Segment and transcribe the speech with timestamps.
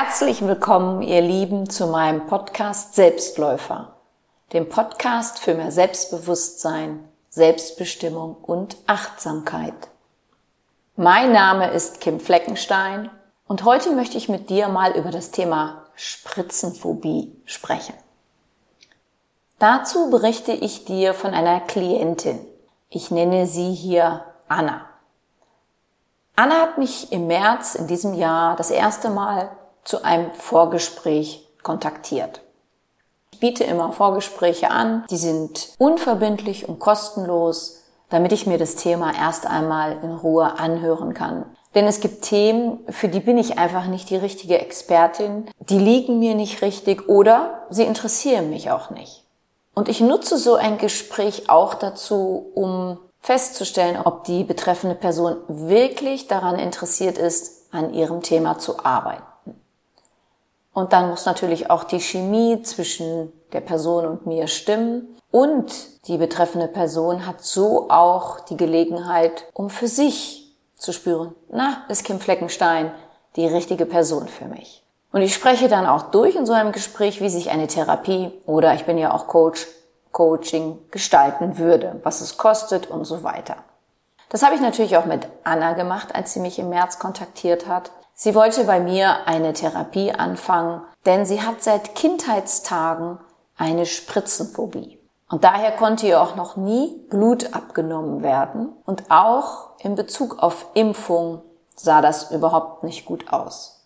[0.00, 3.96] Herzlich willkommen, ihr Lieben, zu meinem Podcast Selbstläufer,
[4.52, 9.88] dem Podcast für mehr Selbstbewusstsein, Selbstbestimmung und Achtsamkeit.
[10.94, 13.10] Mein Name ist Kim Fleckenstein
[13.48, 17.94] und heute möchte ich mit dir mal über das Thema Spritzenphobie sprechen.
[19.58, 22.38] Dazu berichte ich dir von einer Klientin.
[22.88, 24.82] Ich nenne sie hier Anna.
[26.36, 29.50] Anna hat mich im März in diesem Jahr das erste Mal
[29.88, 32.42] zu einem Vorgespräch kontaktiert.
[33.32, 39.14] Ich biete immer Vorgespräche an, die sind unverbindlich und kostenlos, damit ich mir das Thema
[39.14, 41.46] erst einmal in Ruhe anhören kann.
[41.74, 46.18] Denn es gibt Themen, für die bin ich einfach nicht die richtige Expertin, die liegen
[46.18, 49.24] mir nicht richtig oder sie interessieren mich auch nicht.
[49.72, 56.26] Und ich nutze so ein Gespräch auch dazu, um festzustellen, ob die betreffende Person wirklich
[56.26, 59.27] daran interessiert ist, an ihrem Thema zu arbeiten.
[60.78, 65.16] Und dann muss natürlich auch die Chemie zwischen der Person und mir stimmen.
[65.32, 65.72] Und
[66.06, 72.04] die betreffende Person hat so auch die Gelegenheit, um für sich zu spüren, na, ist
[72.04, 72.92] Kim Fleckenstein
[73.34, 74.84] die richtige Person für mich.
[75.10, 78.72] Und ich spreche dann auch durch in so einem Gespräch, wie sich eine Therapie oder
[78.74, 79.66] ich bin ja auch Coach,
[80.12, 83.56] Coaching gestalten würde, was es kostet und so weiter.
[84.28, 87.90] Das habe ich natürlich auch mit Anna gemacht, als sie mich im März kontaktiert hat.
[88.20, 93.20] Sie wollte bei mir eine Therapie anfangen, denn sie hat seit Kindheitstagen
[93.56, 94.98] eine Spritzenphobie.
[95.30, 98.72] Und daher konnte ihr auch noch nie Blut abgenommen werden.
[98.84, 101.42] Und auch in Bezug auf Impfung
[101.76, 103.84] sah das überhaupt nicht gut aus.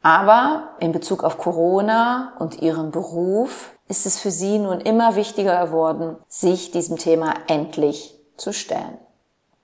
[0.00, 5.66] Aber in Bezug auf Corona und ihren Beruf ist es für sie nun immer wichtiger
[5.66, 8.96] geworden, sich diesem Thema endlich zu stellen.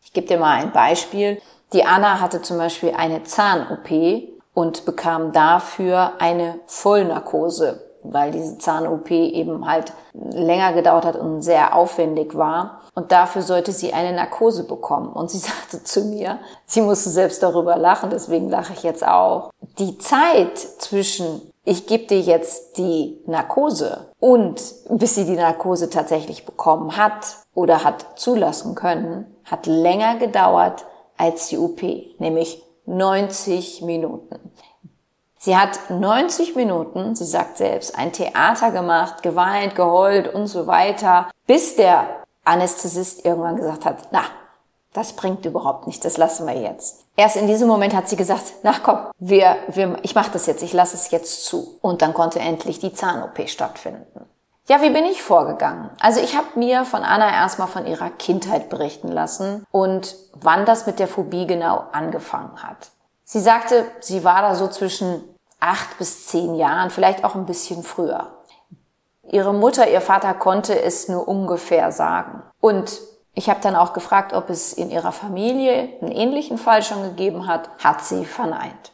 [0.02, 1.40] Ich gebe dir mal ein Beispiel.
[1.72, 9.10] Die Anna hatte zum Beispiel eine Zahn-OP und bekam dafür eine Vollnarkose, weil diese Zahn-OP
[9.10, 12.82] eben halt länger gedauert hat und sehr aufwendig war.
[12.94, 15.12] Und dafür sollte sie eine Narkose bekommen.
[15.12, 19.50] Und sie sagte zu mir, sie musste selbst darüber lachen, deswegen lache ich jetzt auch.
[19.78, 26.46] Die Zeit zwischen ich gebe dir jetzt die Narkose und bis sie die Narkose tatsächlich
[26.46, 31.82] bekommen hat oder hat zulassen können, hat länger gedauert als die UP,
[32.18, 34.52] nämlich 90 Minuten.
[35.38, 41.30] Sie hat 90 Minuten, sie sagt selbst, ein Theater gemacht, geweint, geheult und so weiter,
[41.46, 42.06] bis der
[42.44, 44.22] Anästhesist irgendwann gesagt hat, na,
[44.92, 47.04] das bringt überhaupt nichts, das lassen wir jetzt.
[47.16, 50.62] Erst in diesem Moment hat sie gesagt, na komm, wir, wir, ich mache das jetzt,
[50.62, 51.78] ich lasse es jetzt zu.
[51.80, 54.26] Und dann konnte endlich die Zahn-OP stattfinden.
[54.68, 55.90] Ja, wie bin ich vorgegangen?
[56.00, 60.86] Also ich habe mir von Anna erstmal von ihrer Kindheit berichten lassen und wann das
[60.86, 62.90] mit der Phobie genau angefangen hat.
[63.22, 65.22] Sie sagte, sie war da so zwischen
[65.60, 68.32] acht bis zehn Jahren, vielleicht auch ein bisschen früher.
[69.30, 72.42] Ihre Mutter, ihr Vater konnte es nur ungefähr sagen.
[72.60, 73.00] Und
[73.34, 77.46] ich habe dann auch gefragt, ob es in ihrer Familie einen ähnlichen Fall schon gegeben
[77.46, 77.70] hat.
[77.82, 78.92] Hat sie verneint.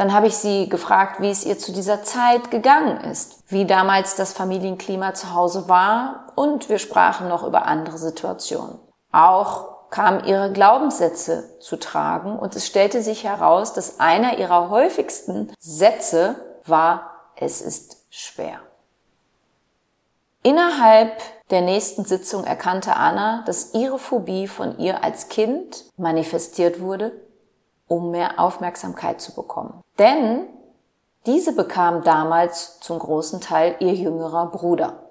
[0.00, 4.14] Dann habe ich sie gefragt, wie es ihr zu dieser Zeit gegangen ist, wie damals
[4.16, 8.78] das Familienklima zu Hause war und wir sprachen noch über andere Situationen.
[9.12, 15.52] Auch kamen ihre Glaubenssätze zu tragen und es stellte sich heraus, dass einer ihrer häufigsten
[15.58, 18.60] Sätze war, es ist schwer.
[20.42, 21.12] Innerhalb
[21.50, 27.12] der nächsten Sitzung erkannte Anna, dass ihre Phobie von ihr als Kind manifestiert wurde
[27.90, 29.82] um mehr Aufmerksamkeit zu bekommen.
[29.98, 30.46] Denn
[31.26, 35.10] diese bekam damals zum großen Teil ihr jüngerer Bruder.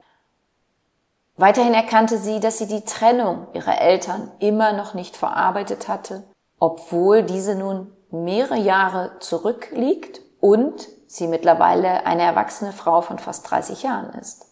[1.35, 6.23] Weiterhin erkannte sie, dass sie die Trennung ihrer Eltern immer noch nicht verarbeitet hatte,
[6.57, 13.83] obwohl diese nun mehrere Jahre zurückliegt und sie mittlerweile eine erwachsene Frau von fast 30
[13.83, 14.45] Jahren ist.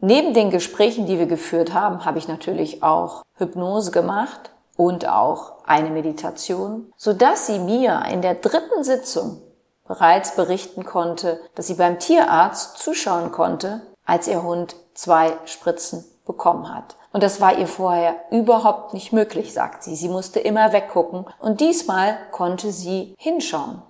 [0.00, 5.64] Neben den Gesprächen, die wir geführt haben, habe ich natürlich auch Hypnose gemacht und auch
[5.64, 9.42] eine Meditation, so dass sie mir in der dritten Sitzung
[9.86, 16.74] bereits berichten konnte, dass sie beim Tierarzt zuschauen konnte, als ihr Hund zwei Spritzen bekommen
[16.74, 16.96] hat.
[17.12, 19.96] Und das war ihr vorher überhaupt nicht möglich, sagt sie.
[19.96, 23.82] Sie musste immer weggucken und diesmal konnte sie hinschauen.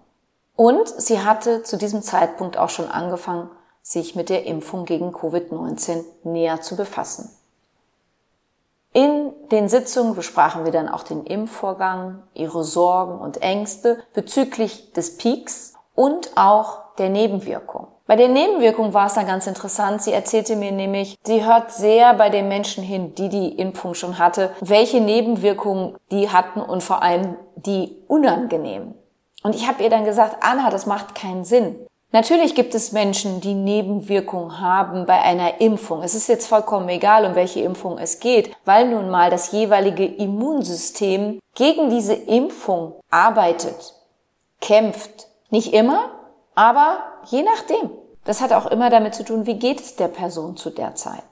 [0.56, 3.50] Und sie hatte zu diesem Zeitpunkt auch schon angefangen,
[3.81, 7.31] sich mit der Impfung gegen Covid-19 näher zu befassen.
[8.93, 15.17] In den Sitzungen besprachen wir dann auch den Impfvorgang, ihre Sorgen und Ängste bezüglich des
[15.17, 17.89] Peaks und auch der Nebenwirkung.
[18.06, 20.03] Bei der Nebenwirkung war es dann ganz interessant.
[20.03, 24.19] Sie erzählte mir nämlich, sie hört sehr bei den Menschen hin, die die Impfung schon
[24.19, 28.94] hatte, welche Nebenwirkungen die hatten und vor allem die unangenehmen.
[29.43, 31.77] Und ich habe ihr dann gesagt, Anna, das macht keinen Sinn.
[32.12, 36.03] Natürlich gibt es Menschen, die Nebenwirkungen haben bei einer Impfung.
[36.03, 40.05] Es ist jetzt vollkommen egal, um welche Impfung es geht, weil nun mal das jeweilige
[40.05, 43.94] Immunsystem gegen diese Impfung arbeitet,
[44.61, 45.29] kämpft.
[45.49, 46.11] Nicht immer,
[46.55, 46.99] aber
[47.31, 47.91] je nachdem.
[48.25, 51.23] Das hat auch immer damit zu tun, wie geht es der Person zu der Zeit.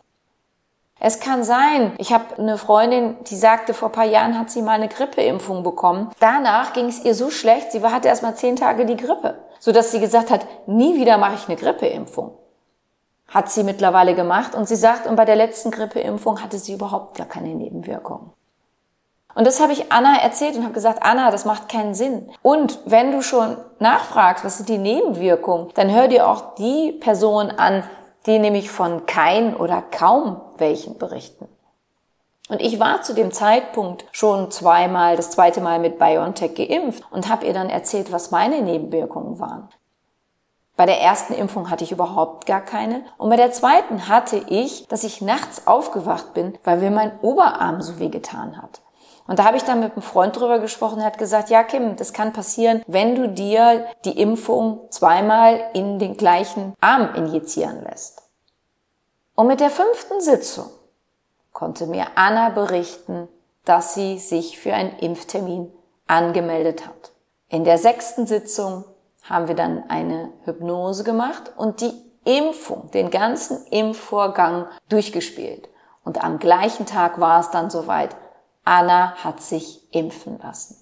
[0.99, 4.73] Es kann sein, ich habe eine Freundin, die sagte, vor paar Jahren hat sie mal
[4.73, 6.11] eine Grippeimpfung bekommen.
[6.21, 9.93] Danach ging es ihr so schlecht, sie hatte erst mal zehn Tage die Grippe, sodass
[9.93, 12.33] sie gesagt hat, nie wieder mache ich eine Grippeimpfung.
[13.29, 17.17] Hat sie mittlerweile gemacht und sie sagt, und bei der letzten Grippeimpfung hatte sie überhaupt
[17.17, 18.33] gar keine Nebenwirkungen.
[19.35, 22.29] Und das habe ich Anna erzählt und habe gesagt, Anna, das macht keinen Sinn.
[22.43, 27.51] Und wenn du schon nachfragst, was sind die Nebenwirkungen, dann hör dir auch die Person
[27.51, 27.85] an,
[28.27, 31.47] die nämlich von kein oder kaum welchen berichten.
[32.50, 37.29] Und ich war zu dem Zeitpunkt schon zweimal, das zweite Mal mit BioNTech geimpft und
[37.29, 39.69] habe ihr dann erzählt, was meine Nebenwirkungen waren.
[40.76, 43.05] Bei der ersten Impfung hatte ich überhaupt gar keine.
[43.19, 47.82] Und bei der zweiten hatte ich, dass ich nachts aufgewacht bin, weil mir mein Oberarm
[47.82, 48.81] so weh getan hat.
[49.29, 51.94] Und da habe ich dann mit einem Freund drüber gesprochen, er hat gesagt, ja Kim,
[51.94, 58.23] das kann passieren, wenn du dir die Impfung zweimal in den gleichen Arm injizieren lässt.
[59.37, 60.67] Und mit der fünften Sitzung
[61.61, 63.29] konnte mir Anna berichten,
[63.67, 65.71] dass sie sich für einen Impftermin
[66.07, 67.12] angemeldet hat.
[67.51, 68.85] In der sechsten Sitzung
[69.25, 71.93] haben wir dann eine Hypnose gemacht und die
[72.25, 75.69] Impfung, den ganzen Impfvorgang durchgespielt.
[76.03, 78.17] Und am gleichen Tag war es dann soweit.
[78.65, 80.77] Anna hat sich impfen lassen.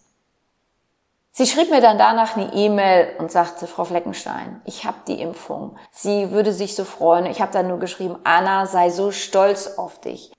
[1.32, 5.76] Sie schrieb mir dann danach eine E-Mail und sagte, Frau Fleckenstein, ich habe die Impfung.
[5.90, 7.26] Sie würde sich so freuen.
[7.26, 10.32] Ich habe dann nur geschrieben, Anna, sei so stolz auf dich.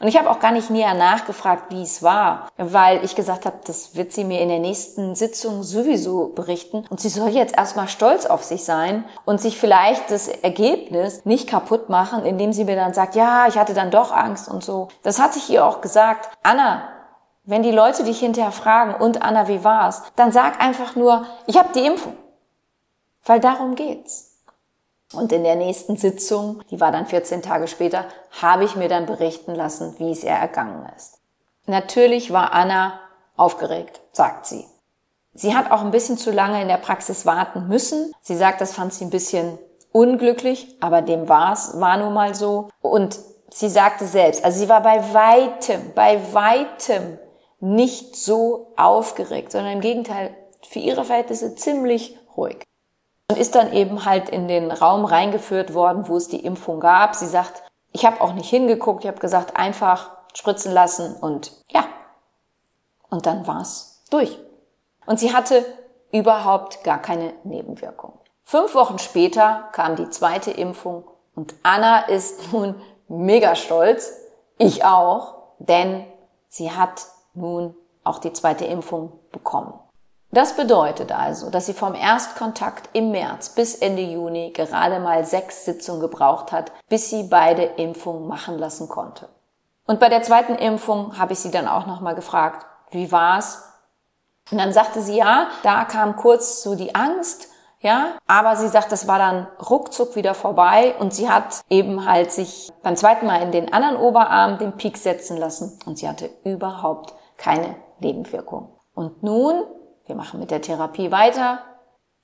[0.00, 3.58] Und ich habe auch gar nicht näher nachgefragt, wie es war, weil ich gesagt habe,
[3.66, 6.84] das wird sie mir in der nächsten Sitzung sowieso berichten.
[6.88, 11.48] Und sie soll jetzt erstmal stolz auf sich sein und sich vielleicht das Ergebnis nicht
[11.48, 14.86] kaputt machen, indem sie mir dann sagt, ja, ich hatte dann doch Angst und so.
[15.02, 16.28] Das hatte ich ihr auch gesagt.
[16.44, 16.88] Anna,
[17.42, 20.02] wenn die Leute dich hinterher fragen, und Anna, wie war's?
[20.14, 22.16] Dann sag einfach nur, ich habe die Impfung.
[23.24, 24.27] Weil darum geht's.
[25.14, 28.04] Und in der nächsten Sitzung, die war dann 14 Tage später,
[28.42, 31.18] habe ich mir dann berichten lassen, wie es ihr ergangen ist.
[31.66, 33.00] Natürlich war Anna
[33.36, 34.66] aufgeregt, sagt sie.
[35.32, 38.12] Sie hat auch ein bisschen zu lange in der Praxis warten müssen.
[38.20, 39.58] Sie sagt, das fand sie ein bisschen
[39.92, 42.68] unglücklich, aber dem war's, war nun mal so.
[42.82, 43.18] Und
[43.50, 47.18] sie sagte selbst, also sie war bei weitem, bei weitem
[47.60, 50.34] nicht so aufgeregt, sondern im Gegenteil
[50.68, 52.68] für ihre Verhältnisse ziemlich ruhig
[53.30, 57.14] und ist dann eben halt in den Raum reingeführt worden, wo es die Impfung gab.
[57.14, 61.84] Sie sagt, ich habe auch nicht hingeguckt, ich habe gesagt, einfach spritzen lassen und ja.
[63.10, 64.38] Und dann war's durch.
[65.06, 65.64] Und sie hatte
[66.12, 68.18] überhaupt gar keine Nebenwirkung.
[68.44, 71.04] Fünf Wochen später kam die zweite Impfung
[71.34, 74.12] und Anna ist nun mega stolz,
[74.58, 76.04] ich auch, denn
[76.48, 79.78] sie hat nun auch die zweite Impfung bekommen.
[80.30, 85.64] Das bedeutet also, dass sie vom Erstkontakt im März bis Ende Juni gerade mal sechs
[85.64, 89.28] Sitzungen gebraucht hat, bis sie beide Impfungen machen lassen konnte.
[89.86, 93.62] Und bei der zweiten Impfung habe ich sie dann auch nochmal gefragt, wie war's?
[94.50, 97.48] Und dann sagte sie, ja, da kam kurz so die Angst,
[97.80, 102.32] ja, aber sie sagt, das war dann ruckzuck wieder vorbei und sie hat eben halt
[102.32, 106.28] sich beim zweiten Mal in den anderen Oberarm den Peak setzen lassen und sie hatte
[106.44, 108.72] überhaupt keine Nebenwirkung.
[108.94, 109.64] Und nun
[110.08, 111.62] wir machen mit der Therapie weiter,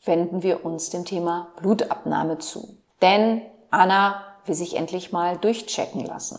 [0.04, 2.76] wenden wir uns dem Thema Blutabnahme zu.
[3.02, 6.38] Denn Anna will sich endlich mal durchchecken lassen.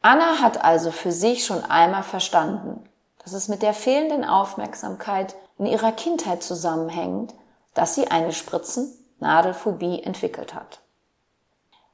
[0.00, 2.88] Anna hat also für sich schon einmal verstanden,
[3.22, 7.34] dass es mit der fehlenden Aufmerksamkeit in ihrer Kindheit zusammenhängt,
[7.74, 10.80] dass sie eine Spritzen-Nadelphobie entwickelt hat.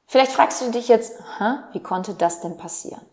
[0.07, 1.19] Vielleicht fragst du dich jetzt,
[1.71, 3.05] wie konnte das denn passieren?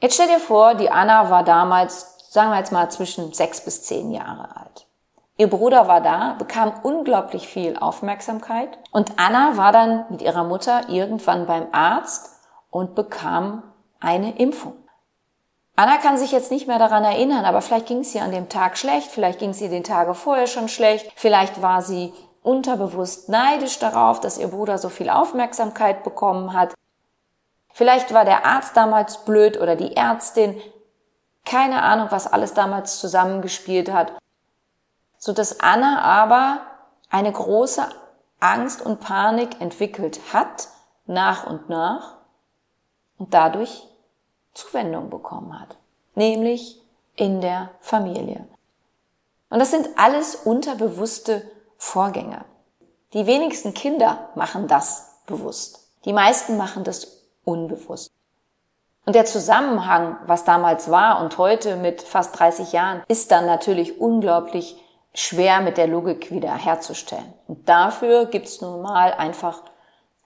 [0.00, 3.82] Jetzt stell dir vor, die Anna war damals sagen wir jetzt mal zwischen sechs bis
[3.82, 4.86] zehn Jahre alt.
[5.38, 10.88] Ihr Bruder war da, bekam unglaublich viel Aufmerksamkeit und Anna war dann mit ihrer Mutter
[10.88, 12.30] irgendwann beim Arzt
[12.70, 13.62] und bekam
[14.00, 14.74] eine Impfung.
[15.78, 18.48] Anna kann sich jetzt nicht mehr daran erinnern, aber vielleicht ging es ihr an dem
[18.48, 23.28] Tag schlecht, vielleicht ging es ihr den Tage vorher schon schlecht, vielleicht war sie unterbewusst
[23.28, 26.72] neidisch darauf, dass ihr Bruder so viel Aufmerksamkeit bekommen hat.
[27.74, 30.58] Vielleicht war der Arzt damals blöd oder die Ärztin,
[31.46, 34.12] keine Ahnung, was alles damals zusammengespielt hat.
[35.16, 36.60] So dass Anna aber
[37.08, 37.88] eine große
[38.40, 40.68] Angst und Panik entwickelt hat,
[41.06, 42.16] nach und nach,
[43.16, 43.86] und dadurch
[44.52, 45.78] Zuwendung bekommen hat.
[46.14, 46.82] Nämlich
[47.14, 48.46] in der Familie.
[49.48, 51.48] Und das sind alles unterbewusste
[51.78, 52.44] Vorgänge.
[53.12, 55.88] Die wenigsten Kinder machen das bewusst.
[56.04, 58.10] Die meisten machen das unbewusst.
[59.06, 64.00] Und der Zusammenhang, was damals war und heute mit fast 30 Jahren, ist dann natürlich
[64.00, 64.82] unglaublich
[65.14, 67.32] schwer mit der Logik wieder herzustellen.
[67.46, 69.62] Und dafür gibt's nun mal einfach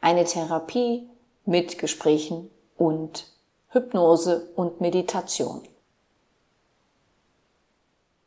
[0.00, 1.08] eine Therapie
[1.44, 3.26] mit Gesprächen und
[3.68, 5.62] Hypnose und Meditation.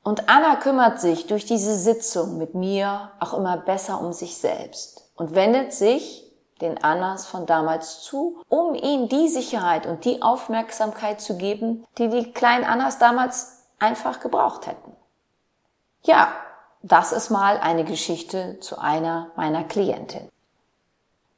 [0.03, 5.09] Und Anna kümmert sich durch diese Sitzung mit mir auch immer besser um sich selbst
[5.15, 6.31] und wendet sich
[6.63, 12.09] den Annas von damals zu, um ihnen die Sicherheit und die Aufmerksamkeit zu geben, die
[12.09, 14.95] die kleinen Annas damals einfach gebraucht hätten.
[16.03, 16.33] Ja,
[16.81, 20.29] das ist mal eine Geschichte zu einer meiner Klientinnen.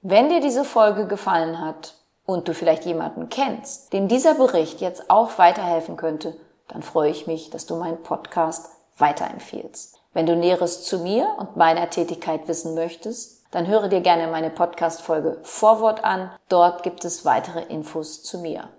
[0.01, 5.09] Wenn dir diese Folge gefallen hat und du vielleicht jemanden kennst, dem dieser Bericht jetzt
[5.09, 9.99] auch weiterhelfen könnte, dann freue ich mich, dass du meinen Podcast weiterempfiehlst.
[10.13, 14.49] Wenn du Näheres zu mir und meiner Tätigkeit wissen möchtest, dann höre dir gerne meine
[14.49, 16.31] Podcast-Folge Vorwort an.
[16.49, 18.69] Dort gibt es weitere Infos zu mir.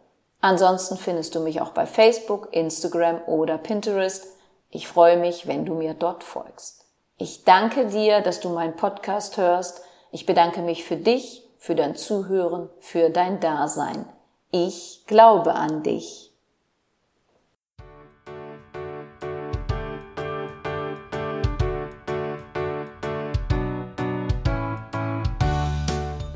[0.40, 4.26] Ansonsten findest du mich auch bei Facebook, Instagram oder Pinterest.
[4.70, 6.84] Ich freue mich, wenn du mir dort folgst.
[7.16, 9.82] Ich danke dir, dass du meinen Podcast hörst
[10.16, 14.06] ich bedanke mich für dich, für dein Zuhören, für dein Dasein.
[14.50, 16.25] Ich glaube an dich.